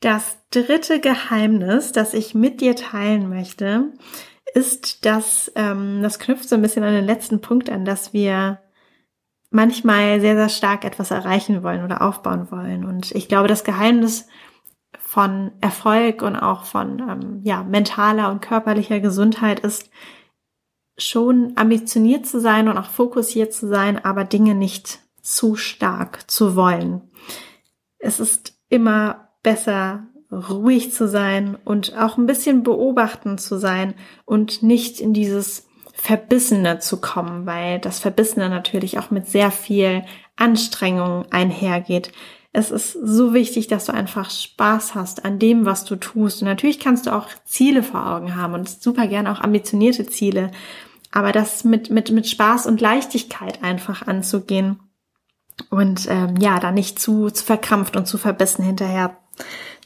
Das 0.00 0.38
dritte 0.50 1.00
Geheimnis, 1.00 1.92
das 1.92 2.12
ich 2.12 2.34
mit 2.34 2.60
dir 2.60 2.76
teilen 2.76 3.28
möchte, 3.28 3.92
ist, 4.54 5.06
dass 5.06 5.50
ähm, 5.54 6.02
das 6.02 6.18
knüpft 6.18 6.48
so 6.48 6.56
ein 6.56 6.62
bisschen 6.62 6.84
an 6.84 6.92
den 6.92 7.06
letzten 7.06 7.40
Punkt 7.40 7.70
an, 7.70 7.84
dass 7.84 8.12
wir 8.12 8.60
manchmal 9.50 10.20
sehr, 10.20 10.36
sehr 10.36 10.50
stark 10.50 10.84
etwas 10.84 11.10
erreichen 11.10 11.62
wollen 11.62 11.82
oder 11.82 12.02
aufbauen 12.02 12.50
wollen. 12.50 12.84
Und 12.84 13.12
ich 13.12 13.28
glaube, 13.28 13.48
das 13.48 13.64
Geheimnis 13.64 14.28
von 15.16 15.52
Erfolg 15.62 16.20
und 16.20 16.36
auch 16.36 16.64
von 16.64 16.98
ähm, 16.98 17.40
ja, 17.42 17.62
mentaler 17.62 18.30
und 18.30 18.42
körperlicher 18.42 19.00
Gesundheit 19.00 19.60
ist, 19.60 19.88
schon 20.98 21.54
ambitioniert 21.56 22.26
zu 22.26 22.38
sein 22.38 22.68
und 22.68 22.76
auch 22.76 22.90
fokussiert 22.90 23.54
zu 23.54 23.66
sein, 23.66 24.04
aber 24.04 24.24
Dinge 24.24 24.54
nicht 24.54 24.98
zu 25.22 25.56
stark 25.56 26.30
zu 26.30 26.54
wollen. 26.54 27.00
Es 27.98 28.20
ist 28.20 28.58
immer 28.68 29.30
besser, 29.42 30.06
ruhig 30.30 30.92
zu 30.92 31.08
sein 31.08 31.56
und 31.64 31.96
auch 31.96 32.18
ein 32.18 32.26
bisschen 32.26 32.62
beobachtend 32.62 33.40
zu 33.40 33.56
sein 33.56 33.94
und 34.26 34.62
nicht 34.62 35.00
in 35.00 35.14
dieses 35.14 35.66
Verbissene 35.94 36.78
zu 36.78 37.00
kommen, 37.00 37.46
weil 37.46 37.78
das 37.78 38.00
Verbissene 38.00 38.50
natürlich 38.50 38.98
auch 38.98 39.10
mit 39.10 39.26
sehr 39.28 39.50
viel 39.50 40.04
Anstrengung 40.36 41.24
einhergeht. 41.32 42.12
Es 42.58 42.70
ist 42.70 42.92
so 42.94 43.34
wichtig, 43.34 43.66
dass 43.66 43.84
du 43.84 43.92
einfach 43.92 44.30
Spaß 44.30 44.94
hast 44.94 45.26
an 45.26 45.38
dem, 45.38 45.66
was 45.66 45.84
du 45.84 45.94
tust. 45.94 46.40
Und 46.40 46.48
natürlich 46.48 46.80
kannst 46.80 47.06
du 47.06 47.14
auch 47.14 47.28
Ziele 47.44 47.82
vor 47.82 48.06
Augen 48.06 48.34
haben 48.34 48.54
und 48.54 48.66
super 48.66 49.06
gerne 49.08 49.30
auch 49.30 49.42
ambitionierte 49.42 50.06
Ziele. 50.06 50.50
Aber 51.12 51.32
das 51.32 51.64
mit, 51.64 51.90
mit, 51.90 52.10
mit 52.12 52.26
Spaß 52.26 52.64
und 52.64 52.80
Leichtigkeit 52.80 53.62
einfach 53.62 54.06
anzugehen 54.06 54.80
und 55.68 56.06
ähm, 56.08 56.36
ja, 56.38 56.58
da 56.58 56.72
nicht 56.72 56.98
zu, 56.98 57.28
zu 57.28 57.44
verkrampft 57.44 57.94
und 57.94 58.06
zu 58.06 58.16
verbissen 58.16 58.64
hinterher 58.64 59.18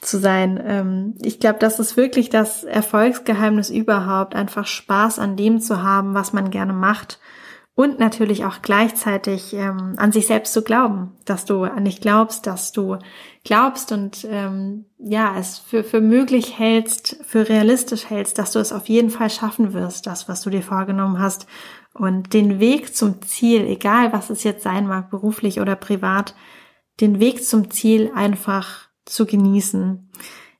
zu 0.00 0.20
sein. 0.20 0.62
Ähm, 0.64 1.14
ich 1.22 1.40
glaube, 1.40 1.58
das 1.58 1.80
ist 1.80 1.96
wirklich 1.96 2.30
das 2.30 2.62
Erfolgsgeheimnis 2.62 3.70
überhaupt, 3.70 4.36
einfach 4.36 4.68
Spaß 4.68 5.18
an 5.18 5.36
dem 5.36 5.60
zu 5.60 5.82
haben, 5.82 6.14
was 6.14 6.32
man 6.32 6.52
gerne 6.52 6.72
macht 6.72 7.18
und 7.80 7.98
natürlich 7.98 8.44
auch 8.44 8.60
gleichzeitig 8.60 9.54
ähm, 9.54 9.94
an 9.96 10.12
sich 10.12 10.26
selbst 10.26 10.52
zu 10.52 10.60
glauben, 10.60 11.16
dass 11.24 11.46
du 11.46 11.64
an 11.64 11.86
dich 11.86 12.02
glaubst, 12.02 12.46
dass 12.46 12.72
du 12.72 12.98
glaubst 13.42 13.90
und 13.90 14.26
ähm, 14.28 14.84
ja, 14.98 15.34
es 15.38 15.56
für, 15.56 15.82
für 15.82 16.02
möglich 16.02 16.58
hältst, 16.58 17.16
für 17.24 17.48
realistisch 17.48 18.10
hältst, 18.10 18.36
dass 18.36 18.52
du 18.52 18.58
es 18.58 18.72
auf 18.72 18.90
jeden 18.90 19.08
Fall 19.08 19.30
schaffen 19.30 19.72
wirst, 19.72 20.06
das, 20.06 20.28
was 20.28 20.42
du 20.42 20.50
dir 20.50 20.62
vorgenommen 20.62 21.20
hast 21.20 21.46
und 21.94 22.34
den 22.34 22.60
Weg 22.60 22.94
zum 22.94 23.22
Ziel, 23.22 23.62
egal 23.62 24.12
was 24.12 24.28
es 24.28 24.44
jetzt 24.44 24.62
sein 24.62 24.86
mag, 24.86 25.08
beruflich 25.08 25.58
oder 25.58 25.74
privat, 25.74 26.34
den 27.00 27.18
Weg 27.18 27.42
zum 27.46 27.70
Ziel 27.70 28.10
einfach 28.14 28.90
zu 29.06 29.24
genießen. 29.24 30.10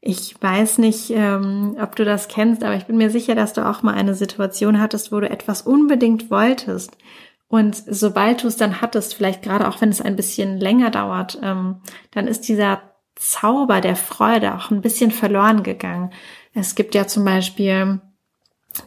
Ich 0.03 0.35
weiß 0.41 0.79
nicht, 0.79 1.11
ähm, 1.11 1.77
ob 1.79 1.95
du 1.95 2.05
das 2.07 2.29
kennst, 2.29 2.65
aber 2.65 2.75
ich 2.75 2.87
bin 2.87 2.97
mir 2.97 3.11
sicher, 3.11 3.35
dass 3.35 3.53
du 3.53 3.69
auch 3.69 3.83
mal 3.83 3.95
eine 3.95 4.15
Situation 4.15 4.81
hattest, 4.81 5.13
wo 5.13 5.21
du 5.21 5.29
etwas 5.29 5.63
unbedingt 5.63 6.31
wolltest. 6.31 6.97
Und 7.49 7.83
sobald 7.87 8.43
du 8.43 8.47
es 8.47 8.57
dann 8.57 8.81
hattest, 8.81 9.15
vielleicht 9.15 9.43
gerade 9.43 9.69
auch 9.69 9.81
wenn 9.81 9.91
es 9.91 10.01
ein 10.01 10.17
bisschen 10.17 10.59
länger 10.59 10.91
dauert, 10.91 11.39
ähm, 11.43 11.83
dann 12.13 12.29
ist 12.29 12.49
dieser 12.49 12.81
Zauber 13.17 13.83
der 13.83 13.97
Freude 13.97 14.55
auch 14.55 14.71
ein 14.71 14.81
bisschen 14.81 15.11
verloren 15.11 15.63
gegangen. 15.63 16.11
Es 16.55 16.75
gibt 16.75 16.95
ja 16.95 17.07
zum 17.07 17.25
Beispiel 17.25 18.01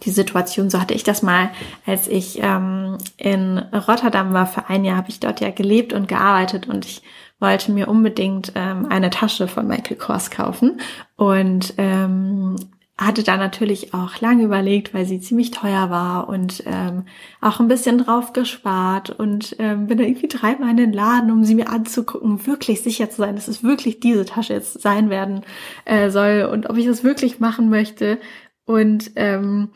die 0.03 0.12
Situation, 0.12 0.70
so 0.70 0.79
hatte 0.79 0.93
ich 0.93 1.03
das 1.03 1.22
mal, 1.22 1.51
als 1.86 2.08
ich 2.08 2.39
ähm, 2.41 2.98
in 3.17 3.60
Rotterdam 3.60 4.34
war 4.34 4.48
für 4.48 4.70
ein 4.70 4.86
Jahr, 4.86 4.98
habe 4.98 5.10
ich 5.10 5.20
dort 5.20 5.41
ja 5.41 5.51
gelebt 5.51 5.93
und 5.93 6.08
gearbeitet 6.08 6.67
und 6.67 6.86
ich 6.86 7.03
wollte 7.43 7.71
mir 7.71 7.88
unbedingt 7.88 8.53
ähm, 8.55 8.88
eine 8.89 9.12
Tasche 9.12 9.47
von 9.47 9.67
Michael 9.67 9.97
Kors 9.97 10.31
kaufen 10.31 10.79
und 11.15 11.75
ähm, 11.77 12.55
hatte 12.97 13.23
da 13.23 13.38
natürlich 13.38 13.93
auch 13.93 14.21
lange 14.21 14.43
überlegt, 14.43 14.93
weil 14.93 15.05
sie 15.05 15.19
ziemlich 15.19 15.51
teuer 15.51 15.89
war 15.89 16.29
und 16.29 16.63
ähm, 16.65 17.05
auch 17.41 17.59
ein 17.59 17.67
bisschen 17.67 17.97
drauf 17.97 18.33
gespart 18.33 19.09
und 19.09 19.55
ähm, 19.59 19.88
bin 19.88 19.97
da 19.97 20.03
irgendwie 20.03 20.27
dreimal 20.27 20.69
in 20.69 20.77
den 20.77 20.93
Laden, 20.93 21.31
um 21.31 21.43
sie 21.43 21.55
mir 21.55 21.69
anzugucken, 21.69 22.45
wirklich 22.47 22.81
sicher 22.81 23.09
zu 23.09 23.17
sein, 23.17 23.35
dass 23.35 23.47
es 23.47 23.63
wirklich 23.63 24.00
diese 24.00 24.25
Tasche 24.25 24.53
jetzt 24.53 24.81
sein 24.81 25.09
werden 25.09 25.41
äh, 25.85 26.09
soll 26.12 26.50
und 26.51 26.69
ob 26.69 26.77
ich 26.77 26.85
das 26.85 27.03
wirklich 27.03 27.39
machen 27.39 27.69
möchte. 27.69 28.19
Und 28.65 29.12
ähm, 29.15 29.69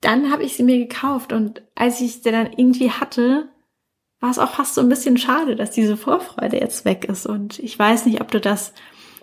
dann 0.00 0.30
habe 0.30 0.42
ich 0.42 0.56
sie 0.56 0.64
mir 0.64 0.78
gekauft 0.78 1.32
und 1.32 1.62
als 1.74 2.00
ich 2.00 2.22
sie 2.22 2.30
dann 2.30 2.50
irgendwie 2.56 2.90
hatte, 2.90 3.48
war 4.26 4.32
es 4.32 4.40
auch 4.40 4.56
fast 4.56 4.74
so 4.74 4.80
ein 4.80 4.88
bisschen 4.88 5.18
schade, 5.18 5.54
dass 5.54 5.70
diese 5.70 5.96
Vorfreude 5.96 6.58
jetzt 6.58 6.84
weg 6.84 7.04
ist. 7.04 7.26
Und 7.26 7.60
ich 7.60 7.78
weiß 7.78 8.06
nicht, 8.06 8.20
ob 8.20 8.32
du 8.32 8.40
das 8.40 8.72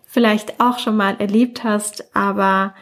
vielleicht 0.05 0.61
auch 0.61 0.79
schon 0.79 0.95
mal 0.95 1.17
erlebt 1.19 1.65
hast, 1.65 2.15
aber 2.15 2.73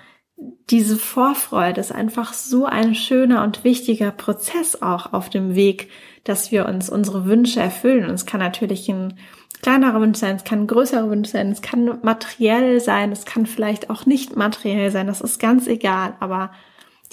diese 0.70 0.98
Vorfreude 0.98 1.82
ist 1.82 1.92
einfach 1.92 2.34
so 2.34 2.66
ein 2.66 2.94
schöner 2.94 3.44
und 3.44 3.64
wichtiger 3.64 4.12
Prozess 4.12 4.84
auch 4.84 5.14
auf 5.14 5.32
dem 5.32 5.56
Weg, 5.56 5.90
dass 6.24 6.52
wir 6.52 6.68
uns 6.68 6.92
unsere 6.92 7.26
Wünsche 7.26 7.60
erfüllen. 7.60 8.06
Und 8.06 8.14
es 8.14 8.28
kann 8.28 8.40
natürlich 8.40 8.88
ein 8.88 9.18
kleinerer 9.64 10.00
Wunsch 10.00 10.20
sein, 10.20 10.36
es 10.36 10.44
kann 10.44 10.60
ein 10.60 10.68
größerer 10.68 11.10
Wunsch 11.10 11.30
sein, 11.30 11.50
es 11.50 11.64
kann 11.64 11.98
materiell 12.04 12.82
sein, 12.82 13.12
es 13.12 13.26
kann 13.26 13.48
vielleicht 13.48 13.90
auch 13.90 14.06
nicht 14.06 14.36
materiell 14.36 14.92
sein, 14.92 15.08
das 15.08 15.22
ist 15.22 15.40
ganz 15.40 15.66
egal. 15.66 16.14
Aber 16.20 16.52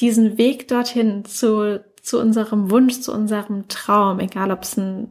diesen 0.00 0.37
Weg 0.37 0.69
dorthin 0.69 1.25
zu 1.25 1.83
zu 2.09 2.19
unserem 2.21 2.71
Wunsch, 2.71 3.00
zu 3.00 3.12
unserem 3.12 3.69
Traum, 3.69 4.19
egal 4.21 4.50
ob 4.50 4.62
es 4.62 4.77
ein, 4.77 5.09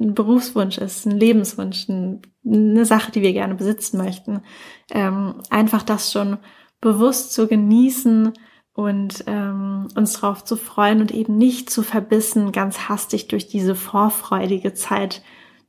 ein 0.00 0.14
Berufswunsch 0.14 0.78
ist, 0.78 1.06
ein 1.06 1.18
Lebenswunsch, 1.18 1.88
ein, 1.88 2.22
eine 2.44 2.84
Sache, 2.84 3.12
die 3.12 3.22
wir 3.22 3.32
gerne 3.32 3.54
besitzen 3.54 3.98
möchten, 3.98 4.42
ähm, 4.90 5.36
einfach 5.50 5.82
das 5.82 6.12
schon 6.12 6.38
bewusst 6.80 7.32
zu 7.32 7.46
genießen 7.46 8.32
und 8.72 9.24
ähm, 9.26 9.88
uns 9.96 10.14
darauf 10.14 10.44
zu 10.44 10.56
freuen 10.56 11.00
und 11.00 11.12
eben 11.12 11.36
nicht 11.36 11.70
zu 11.70 11.82
verbissen, 11.82 12.52
ganz 12.52 12.88
hastig 12.88 13.28
durch 13.28 13.48
diese 13.48 13.74
vorfreudige 13.74 14.74
Zeit 14.74 15.22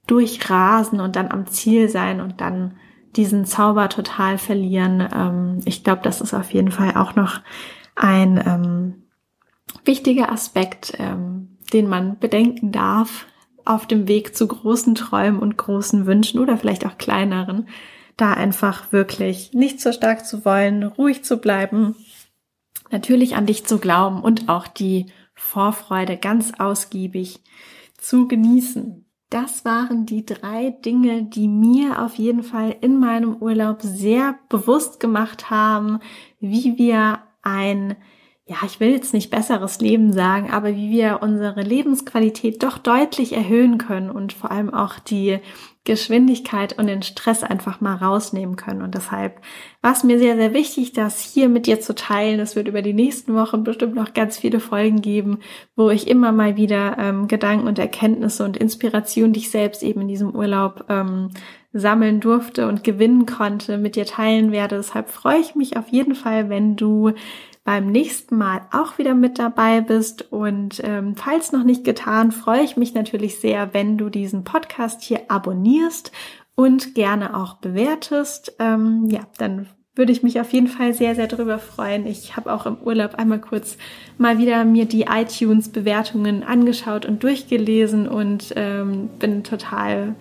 durchrasen 0.05 0.99
und 0.99 1.15
dann 1.15 1.31
am 1.31 1.47
Ziel 1.47 1.89
sein 1.89 2.21
und 2.21 2.41
dann 2.41 2.77
diesen 3.15 3.45
Zauber 3.45 3.89
total 3.89 4.37
verlieren. 4.37 5.07
Ähm, 5.13 5.59
ich 5.65 5.83
glaube, 5.83 6.01
das 6.03 6.21
ist 6.21 6.33
auf 6.33 6.51
jeden 6.53 6.71
Fall 6.71 6.95
auch 6.95 7.15
noch 7.15 7.41
ein 7.95 8.43
ähm, 8.45 9.08
wichtiger 9.85 10.31
Aspekt, 10.31 10.93
ähm, 10.97 11.57
den 11.73 11.87
man 11.87 12.19
bedenken 12.19 12.71
darf 12.71 13.25
auf 13.65 13.85
dem 13.85 14.07
Weg 14.07 14.35
zu 14.35 14.47
großen 14.47 14.95
Träumen 14.95 15.39
und 15.39 15.57
großen 15.57 16.05
Wünschen 16.05 16.39
oder 16.39 16.57
vielleicht 16.57 16.85
auch 16.85 16.97
kleineren, 16.97 17.67
da 18.17 18.33
einfach 18.33 18.91
wirklich 18.91 19.53
nicht 19.53 19.79
so 19.79 19.91
stark 19.91 20.25
zu 20.25 20.43
wollen, 20.43 20.83
ruhig 20.83 21.23
zu 21.23 21.37
bleiben, 21.37 21.95
natürlich 22.91 23.35
an 23.35 23.45
dich 23.45 23.65
zu 23.65 23.77
glauben 23.77 24.21
und 24.21 24.49
auch 24.49 24.67
die 24.67 25.05
Vorfreude 25.35 26.17
ganz 26.17 26.53
ausgiebig 26.57 27.41
zu 27.97 28.27
genießen. 28.27 29.05
Das 29.29 29.63
waren 29.63 30.07
die 30.07 30.25
drei 30.25 30.71
Dinge, 30.71 31.23
die 31.23 31.47
mir 31.47 32.01
auf 32.03 32.15
jeden 32.15 32.41
Fall 32.41 32.75
in 32.81 32.99
meinem 32.99 33.35
Urlaub 33.35 33.83
sehr 33.83 34.39
bewusst 34.49 34.99
gemacht 34.99 35.51
haben, 35.51 35.99
wie 36.39 36.77
wir 36.77 37.19
ein 37.43 37.95
ja, 38.49 38.57
ich 38.65 38.79
will 38.79 38.89
jetzt 38.89 39.13
nicht 39.13 39.29
besseres 39.29 39.79
Leben 39.79 40.11
sagen, 40.11 40.49
aber 40.49 40.75
wie 40.75 40.89
wir 40.89 41.19
unsere 41.21 41.61
Lebensqualität 41.61 42.63
doch 42.63 42.79
deutlich 42.79 43.33
erhöhen 43.33 43.77
können 43.77 44.09
und 44.09 44.33
vor 44.33 44.49
allem 44.49 44.73
auch 44.73 44.97
die 44.97 45.37
Geschwindigkeit 45.83 46.75
und 46.77 46.87
den 46.87 47.03
Stress 47.03 47.43
einfach 47.43 47.79
mal 47.79 47.95
rausnehmen 47.95 48.55
können. 48.55 48.81
Und 48.81 48.95
deshalb 48.95 49.39
war 49.83 49.91
es 49.91 50.03
mir 50.03 50.17
sehr, 50.17 50.35
sehr 50.35 50.51
wichtig, 50.55 50.93
das 50.93 51.21
hier 51.21 51.47
mit 51.47 51.67
dir 51.67 51.79
zu 51.79 51.93
teilen. 51.93 52.39
Es 52.39 52.55
wird 52.55 52.67
über 52.67 52.81
die 52.81 52.93
nächsten 52.93 53.35
Wochen 53.35 53.63
bestimmt 53.63 53.93
noch 53.93 54.15
ganz 54.15 54.39
viele 54.39 54.59
Folgen 54.59 55.03
geben, 55.03 55.39
wo 55.75 55.91
ich 55.91 56.07
immer 56.07 56.31
mal 56.31 56.57
wieder 56.57 56.97
ähm, 56.97 57.27
Gedanken 57.27 57.67
und 57.67 57.77
Erkenntnisse 57.77 58.43
und 58.45 58.57
Inspiration, 58.57 59.31
die 59.31 59.41
ich 59.41 59.51
selbst 59.51 59.83
eben 59.83 60.01
in 60.01 60.07
diesem 60.07 60.33
Urlaub 60.35 60.85
ähm, 60.89 61.29
sammeln 61.71 62.19
durfte 62.19 62.67
und 62.67 62.83
gewinnen 62.83 63.27
konnte, 63.27 63.77
mit 63.77 63.95
dir 63.95 64.07
teilen 64.07 64.51
werde. 64.51 64.77
Deshalb 64.77 65.09
freue 65.09 65.39
ich 65.39 65.53
mich 65.53 65.77
auf 65.77 65.89
jeden 65.89 66.15
Fall, 66.15 66.49
wenn 66.49 66.75
du 66.75 67.11
beim 67.69 67.91
nächsten 67.91 68.35
Mal 68.35 68.61
auch 68.71 68.97
wieder 68.97 69.13
mit 69.13 69.37
dabei 69.37 69.81
bist. 69.81 70.31
Und 70.31 70.81
ähm, 70.83 71.15
falls 71.15 71.51
noch 71.51 71.63
nicht 71.63 71.83
getan, 71.83 72.31
freue 72.31 72.63
ich 72.63 72.77
mich 72.77 72.95
natürlich 72.95 73.39
sehr, 73.39 73.75
wenn 73.75 73.95
du 73.95 74.09
diesen 74.09 74.43
Podcast 74.43 75.03
hier 75.03 75.29
abonnierst 75.29 76.11
und 76.55 76.95
gerne 76.95 77.37
auch 77.37 77.57
bewertest. 77.57 78.55
Ähm, 78.57 79.07
ja, 79.11 79.19
dann 79.37 79.67
würde 79.93 80.11
ich 80.11 80.23
mich 80.23 80.41
auf 80.41 80.51
jeden 80.51 80.65
Fall 80.65 80.95
sehr, 80.95 81.13
sehr 81.13 81.27
darüber 81.27 81.59
freuen. 81.59 82.07
Ich 82.07 82.35
habe 82.35 82.51
auch 82.51 82.65
im 82.65 82.77
Urlaub 82.83 83.13
einmal 83.13 83.39
kurz 83.39 83.77
mal 84.17 84.39
wieder 84.39 84.65
mir 84.65 84.85
die 84.85 85.03
iTunes-Bewertungen 85.03 86.41
angeschaut 86.41 87.05
und 87.05 87.21
durchgelesen 87.21 88.07
und 88.07 88.51
ähm, 88.55 89.09
bin 89.19 89.43
total 89.43 90.15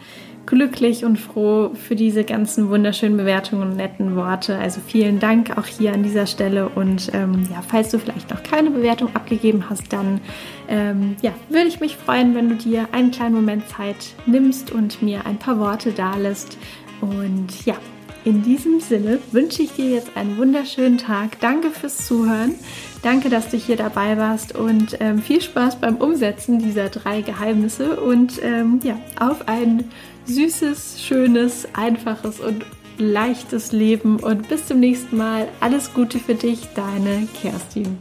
glücklich 0.49 1.05
und 1.05 1.19
froh 1.19 1.73
für 1.75 1.95
diese 1.95 2.25
ganzen 2.25 2.71
wunderschönen 2.71 3.19
Bewertungen 3.19 3.71
und 3.71 3.76
netten 3.76 4.17
Worte. 4.17 4.57
Also 4.57 4.81
vielen 4.81 5.21
Dank 5.21 5.59
auch 5.59 5.67
hier 5.67 5.93
an 5.93 6.02
dieser 6.02 6.26
Stelle. 6.26 6.71
Und 6.71 7.11
ähm, 7.12 7.47
ja, 7.50 7.62
falls 7.67 7.90
du 7.90 7.99
vielleicht 7.99 8.31
noch 8.31 8.43
keine 8.43 8.71
Bewertung 8.71 9.14
abgegeben 9.14 9.69
hast, 9.69 9.93
dann 9.93 10.23
ähm, 10.69 11.17
ja, 11.21 11.33
würde 11.50 11.69
ich 11.69 11.81
mich 11.81 11.97
freuen, 11.97 12.35
wenn 12.35 12.49
du 12.49 12.55
dir 12.55 12.88
einen 12.93 13.11
kleinen 13.11 13.35
Moment 13.35 13.69
Zeit 13.69 14.14
nimmst 14.25 14.73
und 14.73 15.02
mir 15.02 15.26
ein 15.26 15.38
paar 15.38 15.59
Worte 15.59 15.93
dalässt. 15.93 16.57
Und 17.02 17.67
ja, 17.67 17.75
in 18.25 18.43
diesem 18.43 18.81
Sinne 18.81 19.19
wünsche 19.33 19.62
ich 19.62 19.73
dir 19.73 19.90
jetzt 19.90 20.17
einen 20.17 20.38
wunderschönen 20.38 20.97
Tag. 20.97 21.40
Danke 21.40 21.71
fürs 21.71 22.07
Zuhören. 22.07 22.55
Danke, 23.02 23.28
dass 23.28 23.50
du 23.50 23.59
hier 23.59 23.76
dabei 23.76 24.17
warst 24.17 24.57
und 24.57 24.97
ähm, 25.00 25.21
viel 25.21 25.43
Spaß 25.43 25.76
beim 25.76 25.97
Umsetzen 25.97 26.59
dieser 26.59 26.88
drei 26.88 27.21
Geheimnisse 27.21 28.00
und 28.00 28.40
ähm, 28.43 28.81
ja, 28.83 28.99
auf 29.21 29.47
einen 29.47 29.90
süßes, 30.28 31.02
schönes, 31.02 31.66
einfaches 31.75 32.40
und 32.40 32.64
leichtes 32.99 33.73
Leben 33.73 34.20
und 34.20 34.49
bis 34.49 34.66
zum 34.66 34.80
nächsten 34.80 35.16
Mal. 35.16 35.49
Alles 35.61 35.94
Gute 35.94 36.18
für 36.18 36.35
dich, 36.35 36.68
deine 36.75 37.26
Kerstin. 37.40 37.99